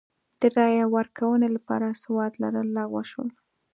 [0.39, 3.29] د رایې ورکونې لپاره سواد لرل لغوه شول.